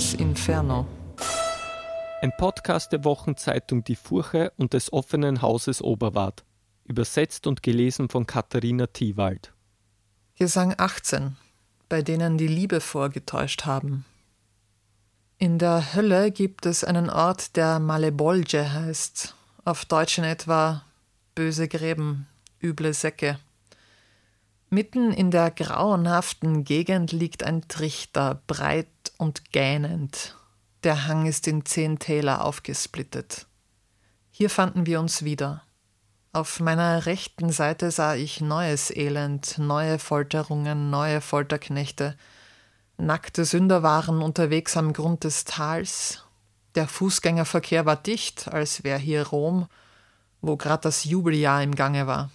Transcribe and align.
Dantes 0.00 0.14
Inferno. 0.14 0.86
Ein 2.22 2.32
Podcast 2.38 2.90
der 2.90 3.04
Wochenzeitung 3.04 3.84
Die 3.84 3.96
Furche 3.96 4.50
und 4.56 4.72
des 4.72 4.94
offenen 4.94 5.42
Hauses 5.42 5.82
Oberwart. 5.82 6.42
Übersetzt 6.84 7.46
und 7.46 7.62
gelesen 7.62 8.08
von 8.08 8.26
Katharina 8.26 8.86
Thiewald. 8.86 9.52
Gesang 10.38 10.74
18, 10.78 11.36
bei 11.90 12.00
denen 12.00 12.38
die 12.38 12.46
Liebe 12.46 12.80
vorgetäuscht 12.80 13.66
haben. 13.66 14.06
In 15.36 15.58
der 15.58 15.92
Hölle 15.94 16.30
gibt 16.30 16.64
es 16.64 16.82
einen 16.82 17.10
Ort, 17.10 17.56
der 17.56 17.78
Malebolge 17.78 18.72
heißt, 18.72 19.34
auf 19.66 19.84
Deutsch 19.84 20.16
in 20.16 20.24
etwa 20.24 20.82
böse 21.34 21.68
Gräben, 21.68 22.26
üble 22.62 22.94
Säcke. 22.94 23.38
Mitten 24.70 25.12
in 25.12 25.30
der 25.30 25.50
grauenhaften 25.50 26.64
Gegend 26.64 27.12
liegt 27.12 27.42
ein 27.42 27.68
Trichter, 27.68 28.40
breit 28.46 28.88
und 29.20 29.52
gähnend. 29.52 30.34
Der 30.82 31.06
Hang 31.06 31.26
ist 31.26 31.46
in 31.46 31.66
zehn 31.66 31.98
Täler 31.98 32.42
aufgesplittet. 32.42 33.46
Hier 34.30 34.48
fanden 34.48 34.86
wir 34.86 34.98
uns 34.98 35.24
wieder. 35.24 35.62
Auf 36.32 36.58
meiner 36.58 37.04
rechten 37.04 37.50
Seite 37.50 37.90
sah 37.90 38.14
ich 38.14 38.40
neues 38.40 38.90
Elend, 38.90 39.58
neue 39.58 39.98
Folterungen, 39.98 40.88
neue 40.88 41.20
Folterknechte. 41.20 42.16
Nackte 42.96 43.44
Sünder 43.44 43.82
waren 43.82 44.22
unterwegs 44.22 44.76
am 44.76 44.94
Grund 44.94 45.24
des 45.24 45.44
Tals. 45.44 46.24
Der 46.74 46.88
Fußgängerverkehr 46.88 47.84
war 47.84 47.96
dicht, 47.96 48.48
als 48.48 48.84
wäre 48.84 48.98
hier 48.98 49.26
Rom, 49.26 49.66
wo 50.40 50.56
gerade 50.56 50.82
das 50.82 51.04
Jubeljahr 51.04 51.62
im 51.62 51.74
Gange 51.74 52.06
war. 52.06 52.30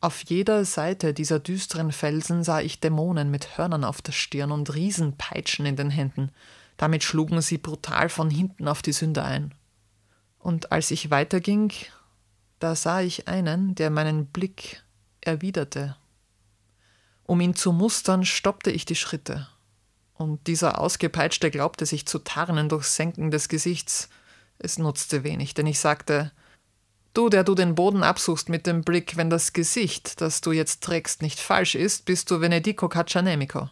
Auf 0.00 0.24
jeder 0.24 0.64
Seite 0.64 1.14
dieser 1.14 1.38
düsteren 1.38 1.90
Felsen 1.90 2.44
sah 2.44 2.60
ich 2.60 2.80
Dämonen 2.80 3.30
mit 3.30 3.56
Hörnern 3.56 3.84
auf 3.84 4.02
der 4.02 4.12
Stirn 4.12 4.52
und 4.52 4.74
Riesenpeitschen 4.74 5.64
in 5.64 5.76
den 5.76 5.90
Händen. 5.90 6.30
Damit 6.76 7.02
schlugen 7.02 7.40
sie 7.40 7.58
brutal 7.58 8.08
von 8.08 8.28
hinten 8.28 8.68
auf 8.68 8.82
die 8.82 8.92
Sünder 8.92 9.24
ein. 9.24 9.54
Und 10.38 10.70
als 10.70 10.90
ich 10.90 11.10
weiterging, 11.10 11.72
da 12.58 12.74
sah 12.76 13.00
ich 13.00 13.26
einen, 13.26 13.74
der 13.74 13.90
meinen 13.90 14.26
Blick 14.26 14.82
erwiderte. 15.22 15.96
Um 17.24 17.40
ihn 17.40 17.56
zu 17.56 17.72
mustern, 17.72 18.24
stoppte 18.24 18.70
ich 18.70 18.84
die 18.84 18.94
Schritte. 18.94 19.48
Und 20.14 20.46
dieser 20.46 20.78
Ausgepeitschte 20.78 21.50
glaubte 21.50 21.84
sich 21.86 22.06
zu 22.06 22.18
tarnen 22.18 22.68
durch 22.68 22.84
Senken 22.84 23.30
des 23.30 23.48
Gesichts. 23.48 24.08
Es 24.58 24.78
nutzte 24.78 25.24
wenig, 25.24 25.54
denn 25.54 25.66
ich 25.66 25.78
sagte, 25.80 26.32
Du, 27.16 27.30
der 27.30 27.44
du 27.44 27.54
den 27.54 27.74
Boden 27.74 28.02
absuchst 28.02 28.50
mit 28.50 28.66
dem 28.66 28.82
Blick, 28.82 29.16
wenn 29.16 29.30
das 29.30 29.54
Gesicht, 29.54 30.20
das 30.20 30.42
du 30.42 30.52
jetzt 30.52 30.82
trägst, 30.82 31.22
nicht 31.22 31.40
falsch 31.40 31.74
ist, 31.74 32.04
bist 32.04 32.30
du 32.30 32.42
Venedico 32.42 32.90
Caccianemico. 32.90 33.70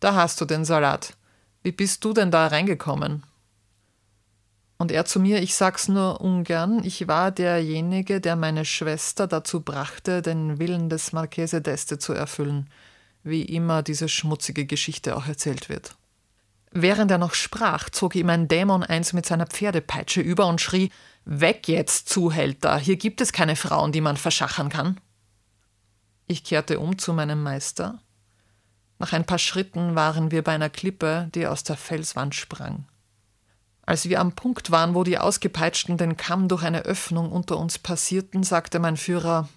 Da 0.00 0.14
hast 0.14 0.40
du 0.40 0.46
den 0.46 0.64
Salat. 0.64 1.14
Wie 1.62 1.72
bist 1.72 2.02
du 2.02 2.14
denn 2.14 2.30
da 2.30 2.46
reingekommen? 2.46 3.24
Und 4.78 4.90
er 4.90 5.04
zu 5.04 5.20
mir, 5.20 5.42
ich 5.42 5.54
sag's 5.54 5.88
nur 5.88 6.22
ungern, 6.22 6.82
ich 6.82 7.06
war 7.06 7.30
derjenige, 7.30 8.22
der 8.22 8.36
meine 8.36 8.64
Schwester 8.64 9.26
dazu 9.26 9.60
brachte, 9.60 10.22
den 10.22 10.58
Willen 10.58 10.88
des 10.88 11.12
Marchese 11.12 11.58
d'Este 11.58 11.98
zu 11.98 12.14
erfüllen, 12.14 12.70
wie 13.22 13.42
immer 13.42 13.82
diese 13.82 14.08
schmutzige 14.08 14.64
Geschichte 14.64 15.14
auch 15.14 15.26
erzählt 15.26 15.68
wird. 15.68 15.97
Während 16.70 17.10
er 17.10 17.18
noch 17.18 17.34
sprach, 17.34 17.90
zog 17.90 18.14
ihm 18.14 18.28
ein 18.28 18.48
Dämon 18.48 18.82
eins 18.82 19.12
mit 19.12 19.26
seiner 19.26 19.46
Pferdepeitsche 19.46 20.20
über 20.20 20.46
und 20.46 20.60
schrie: 20.60 20.90
Weg 21.24 21.68
jetzt, 21.68 22.08
Zuhälter! 22.08 22.78
Hier 22.78 22.96
gibt 22.96 23.20
es 23.20 23.32
keine 23.32 23.56
Frauen, 23.56 23.92
die 23.92 24.00
man 24.00 24.16
verschachern 24.16 24.68
kann. 24.68 25.00
Ich 26.26 26.44
kehrte 26.44 26.78
um 26.78 26.98
zu 26.98 27.14
meinem 27.14 27.42
Meister. 27.42 28.02
Nach 28.98 29.12
ein 29.12 29.24
paar 29.24 29.38
Schritten 29.38 29.94
waren 29.94 30.30
wir 30.30 30.42
bei 30.42 30.52
einer 30.52 30.70
Klippe, 30.70 31.30
die 31.34 31.46
aus 31.46 31.62
der 31.62 31.76
Felswand 31.76 32.34
sprang. 32.34 32.86
Als 33.82 34.08
wir 34.08 34.20
am 34.20 34.32
Punkt 34.32 34.70
waren, 34.70 34.94
wo 34.94 35.04
die 35.04 35.18
Ausgepeitschten 35.18 35.96
den 35.96 36.18
Kamm 36.18 36.48
durch 36.48 36.62
eine 36.62 36.82
Öffnung 36.82 37.32
unter 37.32 37.56
uns 37.56 37.78
passierten, 37.78 38.42
sagte 38.42 38.80
mein 38.80 38.98
Führer: 38.98 39.48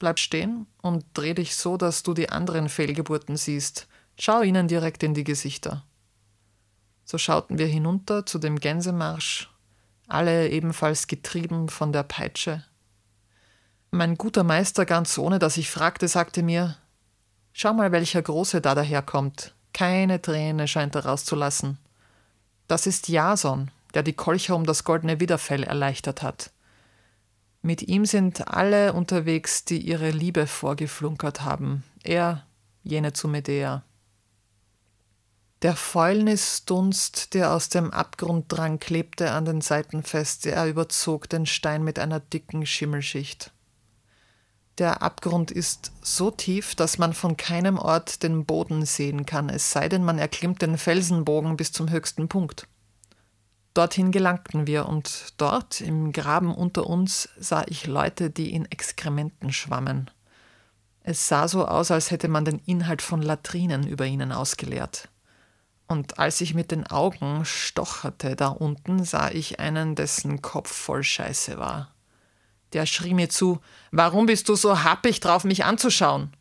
Bleib 0.00 0.18
stehen 0.18 0.66
und 0.82 1.04
dreh 1.14 1.34
dich 1.34 1.54
so, 1.54 1.76
dass 1.76 2.02
du 2.02 2.12
die 2.14 2.30
anderen 2.30 2.68
Fehlgeburten 2.68 3.36
siehst. 3.36 3.86
Schau 4.18 4.42
ihnen 4.42 4.66
direkt 4.66 5.04
in 5.04 5.14
die 5.14 5.22
Gesichter. 5.22 5.84
So 7.04 7.18
schauten 7.18 7.58
wir 7.58 7.66
hinunter 7.66 8.26
zu 8.26 8.38
dem 8.38 8.58
Gänsemarsch, 8.58 9.50
alle 10.06 10.48
ebenfalls 10.50 11.06
getrieben 11.06 11.68
von 11.68 11.92
der 11.92 12.02
Peitsche. 12.02 12.64
Mein 13.90 14.16
guter 14.16 14.44
Meister, 14.44 14.86
ganz 14.86 15.18
ohne 15.18 15.38
dass 15.38 15.56
ich 15.56 15.70
fragte, 15.70 16.08
sagte 16.08 16.42
mir: 16.42 16.76
Schau 17.52 17.74
mal, 17.74 17.92
welcher 17.92 18.22
Große 18.22 18.60
da 18.60 18.74
daherkommt. 18.74 19.54
Keine 19.74 20.20
Träne 20.20 20.68
scheint 20.68 20.94
er 20.94 21.06
rauszulassen. 21.06 21.78
Das 22.68 22.86
ist 22.86 23.08
Jason, 23.08 23.70
der 23.94 24.02
die 24.02 24.14
Kolcher 24.14 24.56
um 24.56 24.64
das 24.64 24.84
goldene 24.84 25.20
Widerfell 25.20 25.62
erleichtert 25.62 26.22
hat. 26.22 26.50
Mit 27.60 27.82
ihm 27.82 28.06
sind 28.06 28.48
alle 28.48 28.92
unterwegs, 28.92 29.64
die 29.64 29.78
ihre 29.78 30.10
Liebe 30.10 30.46
vorgeflunkert 30.46 31.42
haben. 31.42 31.84
Er, 32.02 32.46
jene 32.82 33.12
zu 33.12 33.28
Medea. 33.28 33.84
Der 35.62 35.76
Fäulnisdunst, 35.76 37.34
der 37.34 37.52
aus 37.52 37.68
dem 37.68 37.92
Abgrund 37.92 38.46
drang, 38.48 38.80
klebte 38.80 39.30
an 39.30 39.44
den 39.44 39.60
Seiten 39.60 40.02
fest, 40.02 40.44
er 40.44 40.66
überzog 40.66 41.28
den 41.28 41.46
Stein 41.46 41.84
mit 41.84 42.00
einer 42.00 42.18
dicken 42.18 42.66
Schimmelschicht. 42.66 43.52
Der 44.78 45.02
Abgrund 45.02 45.52
ist 45.52 45.92
so 46.02 46.32
tief, 46.32 46.74
dass 46.74 46.98
man 46.98 47.12
von 47.12 47.36
keinem 47.36 47.78
Ort 47.78 48.24
den 48.24 48.44
Boden 48.44 48.84
sehen 48.84 49.24
kann, 49.24 49.48
es 49.48 49.70
sei 49.70 49.88
denn, 49.88 50.02
man 50.02 50.18
erklimmt 50.18 50.62
den 50.62 50.78
Felsenbogen 50.78 51.56
bis 51.56 51.70
zum 51.70 51.90
höchsten 51.90 52.26
Punkt. 52.26 52.66
Dorthin 53.72 54.10
gelangten 54.10 54.66
wir, 54.66 54.86
und 54.86 55.34
dort, 55.36 55.80
im 55.80 56.10
Graben 56.10 56.52
unter 56.52 56.88
uns, 56.88 57.28
sah 57.38 57.64
ich 57.68 57.86
Leute, 57.86 58.30
die 58.30 58.52
in 58.52 58.64
Exkrementen 58.64 59.52
schwammen. 59.52 60.10
Es 61.04 61.28
sah 61.28 61.46
so 61.46 61.66
aus, 61.66 61.92
als 61.92 62.10
hätte 62.10 62.26
man 62.26 62.44
den 62.44 62.58
Inhalt 62.66 63.00
von 63.00 63.22
Latrinen 63.22 63.86
über 63.86 64.06
ihnen 64.06 64.32
ausgeleert. 64.32 65.08
Und 65.92 66.18
als 66.18 66.40
ich 66.40 66.54
mit 66.54 66.70
den 66.70 66.86
Augen 66.86 67.44
stocherte 67.44 68.34
da 68.34 68.48
unten, 68.48 69.04
sah 69.04 69.30
ich 69.30 69.60
einen, 69.60 69.94
dessen 69.94 70.40
Kopf 70.40 70.72
voll 70.72 71.04
Scheiße 71.04 71.58
war. 71.58 71.94
Der 72.72 72.86
schrie 72.86 73.12
mir 73.12 73.28
zu, 73.28 73.60
warum 73.90 74.24
bist 74.24 74.48
du 74.48 74.54
so 74.54 74.84
happig 74.84 75.20
drauf, 75.20 75.44
mich 75.44 75.66
anzuschauen? 75.66 76.32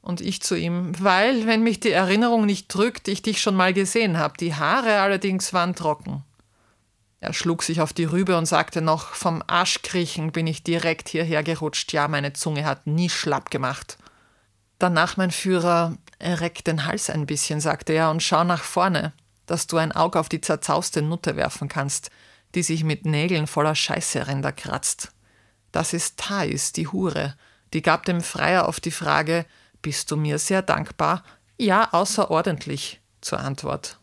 Und 0.00 0.22
ich 0.22 0.40
zu 0.40 0.54
ihm, 0.54 0.92
weil, 0.98 1.46
wenn 1.46 1.62
mich 1.62 1.80
die 1.80 1.90
Erinnerung 1.90 2.46
nicht 2.46 2.72
drückt, 2.72 3.08
ich 3.08 3.20
dich 3.20 3.42
schon 3.42 3.56
mal 3.56 3.74
gesehen 3.74 4.16
habe. 4.16 4.38
Die 4.40 4.54
Haare 4.54 5.00
allerdings 5.00 5.52
waren 5.52 5.74
trocken. 5.74 6.24
Er 7.20 7.34
schlug 7.34 7.64
sich 7.64 7.82
auf 7.82 7.92
die 7.92 8.04
Rübe 8.04 8.38
und 8.38 8.46
sagte 8.46 8.80
noch, 8.80 9.12
vom 9.12 9.42
Arschkriechen 9.46 10.32
bin 10.32 10.46
ich 10.46 10.62
direkt 10.62 11.10
hierher 11.10 11.42
gerutscht. 11.42 11.92
Ja, 11.92 12.08
meine 12.08 12.32
Zunge 12.32 12.64
hat 12.64 12.86
nie 12.86 13.10
schlapp 13.10 13.50
gemacht. 13.50 13.98
Danach 14.78 15.16
mein 15.16 15.30
Führer, 15.30 15.96
reck 16.20 16.64
den 16.64 16.84
Hals 16.84 17.10
ein 17.10 17.26
bisschen, 17.26 17.60
sagte 17.60 17.92
er, 17.92 18.10
und 18.10 18.22
schau 18.22 18.44
nach 18.44 18.62
vorne, 18.62 19.12
dass 19.46 19.66
du 19.66 19.76
ein 19.76 19.92
Auge 19.92 20.20
auf 20.20 20.28
die 20.28 20.40
zerzauste 20.40 21.02
Nutte 21.02 21.36
werfen 21.36 21.68
kannst, 21.68 22.10
die 22.54 22.62
sich 22.62 22.84
mit 22.84 23.04
Nägeln 23.04 23.46
voller 23.46 23.74
Scheißeränder 23.74 24.52
kratzt. 24.52 25.12
Das 25.72 25.92
ist 25.92 26.18
Thais, 26.18 26.72
die 26.72 26.88
Hure. 26.88 27.34
Die 27.72 27.82
gab 27.82 28.04
dem 28.04 28.20
Freier 28.20 28.68
auf 28.68 28.80
die 28.80 28.90
Frage, 28.90 29.44
bist 29.82 30.10
du 30.10 30.16
mir 30.16 30.38
sehr 30.38 30.62
dankbar? 30.62 31.22
Ja, 31.56 31.88
außerordentlich, 31.92 33.00
zur 33.20 33.40
Antwort. 33.40 33.98